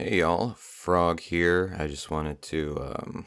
Hey 0.00 0.20
y'all, 0.20 0.54
Frog 0.54 1.18
here. 1.18 1.74
I 1.76 1.88
just 1.88 2.08
wanted 2.08 2.40
to 2.42 2.78
um, 2.80 3.26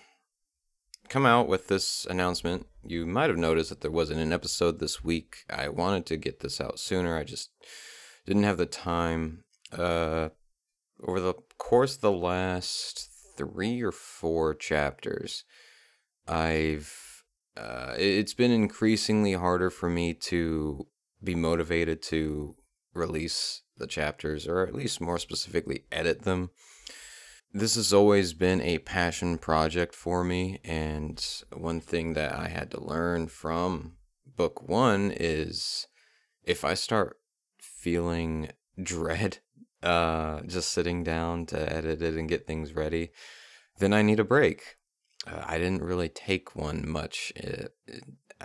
come 1.09 1.25
out 1.25 1.49
with 1.49 1.67
this 1.67 2.07
announcement. 2.09 2.65
You 2.81 3.05
might 3.05 3.29
have 3.29 3.37
noticed 3.37 3.71
that 3.71 3.81
there 3.81 3.91
wasn't 3.91 4.21
an 4.21 4.31
episode 4.31 4.79
this 4.79 5.03
week. 5.03 5.39
I 5.49 5.67
wanted 5.67 6.05
to 6.05 6.15
get 6.15 6.39
this 6.39 6.61
out 6.61 6.79
sooner. 6.79 7.17
I 7.17 7.25
just 7.25 7.49
didn't 8.25 8.43
have 8.43 8.55
the 8.55 8.65
time. 8.65 9.43
Uh, 9.69 10.29
over 11.05 11.19
the 11.19 11.33
course 11.57 11.95
of 11.95 12.01
the 12.01 12.11
last 12.13 13.09
three 13.35 13.81
or 13.81 13.91
four 13.91 14.55
chapters, 14.55 15.43
I've 16.25 17.25
uh, 17.57 17.95
it's 17.97 18.33
been 18.33 18.51
increasingly 18.51 19.33
harder 19.33 19.69
for 19.69 19.89
me 19.89 20.13
to 20.13 20.87
be 21.21 21.35
motivated 21.35 22.01
to 22.03 22.55
release 22.93 23.63
the 23.81 23.87
chapters, 23.87 24.47
or 24.47 24.65
at 24.65 24.73
least 24.73 25.01
more 25.01 25.19
specifically, 25.19 25.83
edit 25.91 26.21
them. 26.21 26.51
This 27.53 27.75
has 27.75 27.91
always 27.91 28.33
been 28.33 28.61
a 28.61 28.77
passion 28.77 29.37
project 29.37 29.93
for 29.93 30.23
me, 30.23 30.59
and 30.63 31.21
one 31.51 31.81
thing 31.81 32.13
that 32.13 32.33
I 32.33 32.47
had 32.47 32.71
to 32.71 32.79
learn 32.81 33.27
from 33.27 33.97
book 34.37 34.69
one 34.69 35.11
is 35.11 35.87
if 36.43 36.63
I 36.63 36.75
start 36.75 37.17
feeling 37.59 38.51
dread 38.81 39.39
uh, 39.83 40.41
just 40.41 40.71
sitting 40.71 41.03
down 41.03 41.45
to 41.47 41.73
edit 41.73 42.01
it 42.01 42.15
and 42.15 42.29
get 42.29 42.47
things 42.47 42.73
ready, 42.73 43.11
then 43.79 43.93
I 43.93 44.01
need 44.01 44.19
a 44.19 44.23
break. 44.23 44.77
Uh, 45.27 45.43
I 45.45 45.57
didn't 45.57 45.83
really 45.83 46.09
take 46.09 46.55
one 46.55 46.87
much. 46.87 47.33
It, 47.35 47.73
it, 47.87 48.03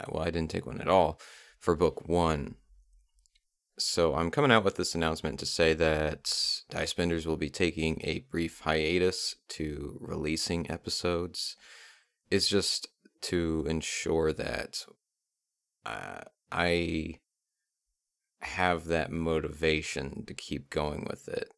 well, 0.09 0.23
I 0.23 0.31
didn't 0.31 0.51
take 0.51 0.67
one 0.67 0.81
at 0.81 0.89
all 0.89 1.21
for 1.59 1.77
book 1.77 2.09
one 2.09 2.57
so 3.79 4.15
I'm 4.15 4.31
coming 4.31 4.51
out 4.51 4.65
with 4.65 4.77
this 4.77 4.95
announcement 4.95 5.39
to 5.41 5.47
say 5.47 5.75
that 5.75 6.25
Dicependers 6.71 7.27
will 7.27 7.37
be 7.37 7.51
taking 7.51 8.01
a 8.05 8.21
brief 8.31 8.61
hiatus 8.61 9.37
to 9.51 9.99
releasing 10.01 10.71
episodes. 10.71 11.57
It's 12.31 12.49
just 12.49 12.89
to 13.23 13.67
ensure 13.69 14.33
that 14.33 14.85
uh, 15.85 16.21
I 16.51 17.21
have 18.41 18.87
that 18.87 19.11
motivation 19.11 20.25
to 20.27 20.35
keep 20.35 20.71
going 20.71 21.07
with 21.09 21.29
it. 21.29 21.53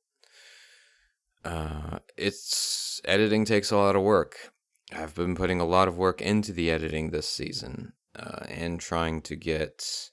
Uh, 1.45 1.99
it's 2.17 3.01
editing 3.05 3.45
takes 3.45 3.71
a 3.71 3.77
lot 3.77 3.97
of 3.97 4.03
work. 4.03 4.53
I've 4.93 5.15
been 5.15 5.35
putting 5.35 5.61
a 5.61 5.67
lot 5.67 5.89
of 5.89 5.97
work 5.97 6.21
into 6.21 6.53
the 6.53 6.71
editing 6.71 7.11
this 7.11 7.29
season 7.29 7.93
uh, 8.17 8.45
and 8.49 8.81
trying 8.81 9.23
to 9.23 9.37
get 9.37 10.11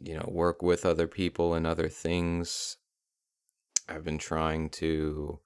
you 0.00 0.14
know, 0.14 0.28
work 0.28 0.62
with 0.62 0.86
other 0.86 1.06
people 1.06 1.54
and 1.54 1.66
other 1.66 1.88
things. 1.88 2.78
I've 3.88 4.04
been 4.04 4.18
trying 4.18 4.70
to 4.70 5.40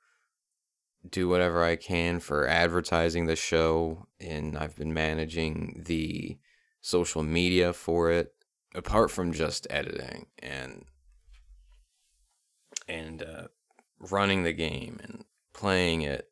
do 1.08 1.28
whatever 1.28 1.62
I 1.62 1.76
can 1.76 2.20
for 2.20 2.46
advertising 2.46 3.26
the 3.26 3.36
show, 3.36 4.06
and 4.20 4.56
I've 4.56 4.76
been 4.76 4.94
managing 4.94 5.82
the 5.86 6.38
social 6.80 7.22
media 7.22 7.72
for 7.72 8.10
it, 8.10 8.34
apart 8.74 9.10
from 9.10 9.32
just 9.32 9.66
editing 9.70 10.26
and 10.38 10.84
and 12.86 13.22
uh, 13.22 13.48
running 13.98 14.42
the 14.42 14.52
game 14.52 15.00
and 15.02 15.24
playing 15.52 16.02
it. 16.02 16.28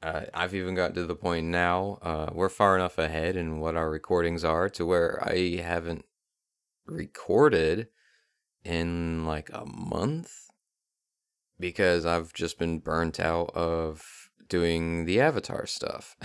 Uh, 0.00 0.22
I've 0.32 0.54
even 0.54 0.76
got 0.76 0.94
to 0.94 1.04
the 1.04 1.16
point 1.16 1.46
now. 1.46 1.98
Uh, 2.02 2.30
we're 2.32 2.48
far 2.48 2.76
enough 2.76 2.98
ahead 2.98 3.36
in 3.36 3.58
what 3.58 3.74
our 3.74 3.90
recordings 3.90 4.44
are 4.44 4.68
to 4.70 4.86
where 4.86 5.20
I 5.26 5.60
haven't 5.60 6.04
recorded 6.88 7.88
in 8.64 9.24
like 9.24 9.50
a 9.52 9.64
month 9.66 10.32
because 11.60 12.06
I've 12.06 12.32
just 12.32 12.58
been 12.58 12.78
burnt 12.78 13.20
out 13.20 13.50
of 13.54 14.30
doing 14.48 15.04
the 15.04 15.20
avatar 15.20 15.66
stuff. 15.66 16.16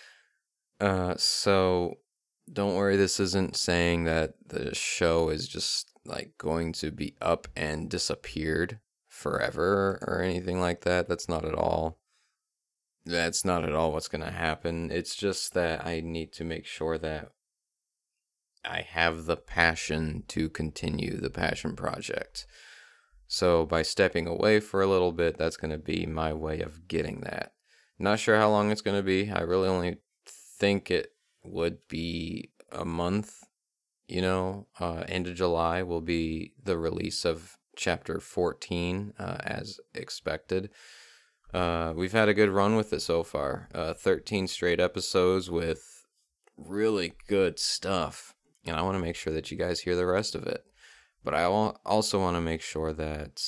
uh, 0.80 1.14
so 1.16 1.98
don't 2.52 2.74
worry, 2.74 2.96
this 2.96 3.20
isn't 3.20 3.56
saying 3.56 4.04
that 4.04 4.34
the 4.46 4.74
show 4.74 5.28
is 5.28 5.48
just 5.48 5.90
like 6.04 6.34
going 6.38 6.72
to 6.72 6.90
be 6.90 7.16
up 7.20 7.48
and 7.56 7.90
disappeared 7.90 8.78
forever 9.08 9.98
or 10.06 10.20
anything 10.22 10.60
like 10.60 10.82
that. 10.82 11.08
That's 11.08 11.28
not 11.28 11.44
at 11.44 11.54
all. 11.54 11.98
That's 13.04 13.44
not 13.44 13.64
at 13.64 13.72
all 13.72 13.92
what's 13.92 14.08
going 14.08 14.24
to 14.24 14.30
happen. 14.30 14.90
It's 14.90 15.14
just 15.14 15.54
that 15.54 15.86
I 15.86 16.00
need 16.00 16.32
to 16.34 16.44
make 16.44 16.66
sure 16.66 16.98
that 16.98 17.30
I 18.66 18.82
have 18.82 19.26
the 19.26 19.36
passion 19.36 20.24
to 20.28 20.48
continue 20.48 21.16
the 21.16 21.30
passion 21.30 21.76
project. 21.76 22.46
So 23.28 23.66
by 23.66 23.82
stepping 23.82 24.26
away 24.26 24.60
for 24.60 24.82
a 24.82 24.86
little 24.86 25.12
bit, 25.12 25.36
that's 25.36 25.56
going 25.56 25.72
to 25.72 25.78
be 25.78 26.06
my 26.06 26.32
way 26.32 26.60
of 26.60 26.86
getting 26.88 27.20
that. 27.20 27.52
Not 27.98 28.18
sure 28.18 28.36
how 28.36 28.50
long 28.50 28.70
it's 28.70 28.82
going 28.82 28.96
to 28.96 29.02
be. 29.02 29.30
I 29.30 29.40
really 29.40 29.68
only 29.68 29.96
think 30.26 30.90
it 30.90 31.12
would 31.42 31.78
be 31.88 32.50
a 32.70 32.84
month. 32.84 33.44
You 34.06 34.22
know, 34.22 34.66
uh, 34.78 35.04
end 35.08 35.26
of 35.26 35.34
July 35.34 35.82
will 35.82 36.00
be 36.00 36.52
the 36.62 36.78
release 36.78 37.24
of 37.24 37.58
chapter 37.74 38.20
14 38.20 39.14
uh, 39.18 39.36
as 39.40 39.80
expected. 39.94 40.70
Uh, 41.52 41.92
we've 41.96 42.12
had 42.12 42.28
a 42.28 42.34
good 42.34 42.50
run 42.50 42.76
with 42.76 42.92
it 42.92 43.00
so 43.00 43.22
far. 43.22 43.68
Uh, 43.74 43.94
13 43.94 44.46
straight 44.46 44.78
episodes 44.78 45.50
with 45.50 46.06
really 46.56 47.14
good 47.28 47.58
stuff 47.58 48.35
and 48.66 48.76
I 48.76 48.82
want 48.82 48.96
to 48.96 49.02
make 49.02 49.16
sure 49.16 49.32
that 49.32 49.50
you 49.50 49.56
guys 49.56 49.80
hear 49.80 49.96
the 49.96 50.06
rest 50.06 50.34
of 50.34 50.46
it. 50.46 50.64
But 51.24 51.34
I 51.34 51.44
also 51.44 52.20
want 52.20 52.36
to 52.36 52.40
make 52.40 52.62
sure 52.62 52.92
that 52.92 53.42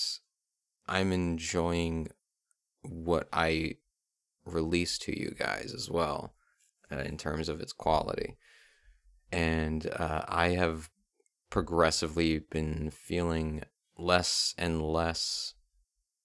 I'm 0.86 1.12
enjoying 1.12 2.08
what 2.82 3.28
I 3.32 3.76
release 4.44 4.98
to 4.98 5.18
you 5.18 5.34
guys 5.38 5.72
as 5.74 5.90
well 5.90 6.34
uh, 6.90 7.00
in 7.00 7.16
terms 7.16 7.48
of 7.48 7.60
its 7.60 7.72
quality. 7.72 8.36
And 9.30 9.86
uh, 9.86 10.24
I 10.26 10.50
have 10.50 10.90
progressively 11.50 12.38
been 12.38 12.90
feeling 12.90 13.62
less 13.96 14.54
and 14.58 14.82
less 14.82 15.54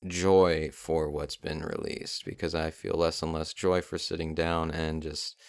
joy 0.08 0.70
for 0.74 1.10
what's 1.10 1.36
been 1.36 1.62
released 1.62 2.26
because 2.26 2.54
I 2.54 2.72
feel 2.72 2.96
less 2.96 3.22
and 3.22 3.34
less 3.34 3.54
joy 3.54 3.82
for 3.82 3.98
sitting 3.98 4.36
down 4.36 4.72
and 4.72 5.02
just 5.02 5.40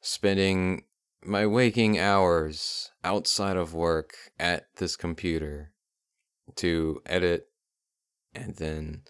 spending 0.00 0.84
my 1.24 1.46
waking 1.46 1.98
hours 1.98 2.90
outside 3.02 3.56
of 3.56 3.74
work 3.74 4.14
at 4.38 4.66
this 4.76 4.96
computer 4.96 5.72
to 6.56 7.00
edit 7.06 7.48
and 8.34 8.56
then 8.56 9.02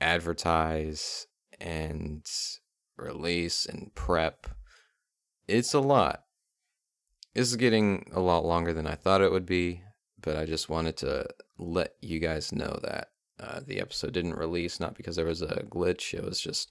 advertise 0.00 1.26
and 1.60 2.26
release 2.96 3.66
and 3.66 3.94
prep. 3.94 4.46
It's 5.48 5.74
a 5.74 5.80
lot. 5.80 6.24
This 7.34 7.48
is 7.48 7.56
getting 7.56 8.10
a 8.12 8.20
lot 8.20 8.44
longer 8.44 8.72
than 8.72 8.86
I 8.86 8.94
thought 8.94 9.20
it 9.20 9.32
would 9.32 9.46
be, 9.46 9.82
but 10.20 10.36
I 10.36 10.44
just 10.44 10.68
wanted 10.68 10.96
to 10.98 11.26
let 11.58 11.94
you 12.00 12.20
guys 12.20 12.52
know 12.52 12.78
that 12.82 13.08
uh, 13.40 13.60
the 13.66 13.80
episode 13.80 14.12
didn't 14.12 14.36
release, 14.36 14.78
not 14.78 14.94
because 14.96 15.16
there 15.16 15.26
was 15.26 15.42
a 15.42 15.64
glitch. 15.68 16.14
It 16.14 16.24
was 16.24 16.40
just, 16.40 16.70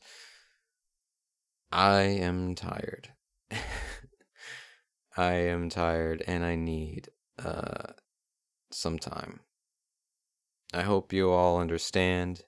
I 1.72 2.02
am 2.02 2.56
tired. 2.56 3.10
I 5.16 5.34
am 5.34 5.70
tired 5.70 6.24
and 6.26 6.44
I 6.44 6.56
need 6.56 7.10
uh, 7.44 7.94
some 8.72 8.98
time. 8.98 9.42
I 10.74 10.82
hope 10.82 11.14
you 11.14 11.30
all 11.30 11.60
understand. 11.60 12.46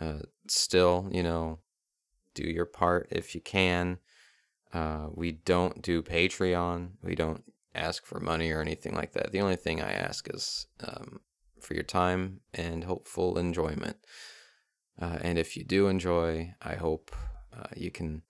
Uh, 0.00 0.20
still, 0.46 1.08
you 1.10 1.22
know, 1.22 1.58
do 2.34 2.44
your 2.44 2.66
part 2.66 3.08
if 3.10 3.34
you 3.34 3.40
can. 3.40 3.98
Uh, 4.72 5.08
we 5.12 5.32
don't 5.32 5.82
do 5.82 6.02
Patreon. 6.02 6.90
We 7.02 7.16
don't 7.16 7.42
ask 7.74 8.06
for 8.06 8.20
money 8.20 8.52
or 8.52 8.60
anything 8.60 8.94
like 8.94 9.12
that. 9.14 9.32
The 9.32 9.40
only 9.40 9.56
thing 9.56 9.80
I 9.80 9.90
ask 9.90 10.28
is 10.32 10.66
um, 10.86 11.20
for 11.60 11.74
your 11.74 11.82
time 11.82 12.40
and 12.54 12.84
hopeful 12.84 13.38
enjoyment. 13.38 13.96
Uh, 15.00 15.18
and 15.20 15.38
if 15.38 15.56
you 15.56 15.64
do 15.64 15.88
enjoy, 15.88 16.54
I 16.62 16.74
hope 16.74 17.14
uh, 17.56 17.68
you 17.76 17.90
can 17.90 18.22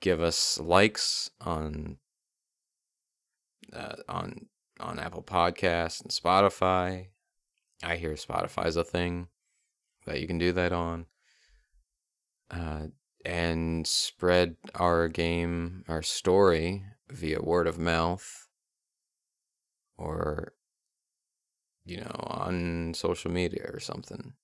give 0.00 0.20
us 0.20 0.58
likes 0.60 1.30
on 1.40 1.98
uh, 3.72 3.96
on 4.08 4.46
on 4.80 4.98
Apple 4.98 5.22
Podcasts 5.22 6.02
and 6.02 6.10
Spotify. 6.10 7.08
I 7.82 7.96
hear 7.96 8.12
Spotify's 8.12 8.76
a 8.76 8.84
thing 8.84 9.28
that 10.06 10.20
you 10.20 10.26
can 10.26 10.38
do 10.38 10.52
that 10.52 10.72
on. 10.72 11.06
Uh, 12.50 12.86
and 13.24 13.86
spread 13.86 14.56
our 14.76 15.08
game, 15.08 15.84
our 15.88 16.02
story 16.02 16.84
via 17.10 17.40
word 17.42 17.66
of 17.66 17.76
mouth 17.78 18.46
or, 19.98 20.52
you 21.84 21.96
know, 21.96 22.24
on 22.28 22.94
social 22.94 23.30
media 23.30 23.68
or 23.72 23.80
something. 23.80 24.34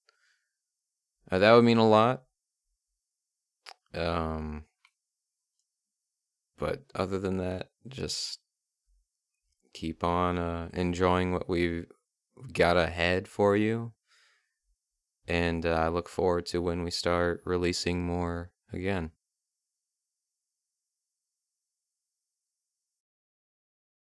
Uh, 1.30 1.38
that 1.38 1.52
would 1.52 1.64
mean 1.64 1.78
a 1.78 1.88
lot. 1.88 2.24
Um, 3.94 4.64
but 6.62 6.85
other 6.94 7.19
than 7.19 7.38
that, 7.38 7.70
just 7.88 8.38
keep 9.75 10.05
on 10.05 10.38
uh, 10.38 10.69
enjoying 10.73 11.32
what 11.32 11.49
we've 11.49 11.87
got 12.53 12.76
ahead 12.76 13.26
for 13.26 13.56
you. 13.56 13.93
and 15.26 15.67
uh, 15.67 15.70
I 15.70 15.88
look 15.88 16.09
forward 16.09 16.47
to 16.47 16.62
when 16.62 16.85
we 16.85 16.91
start 16.93 17.43
releasing 17.44 18.05
more 18.05 18.53
again. 18.73 19.11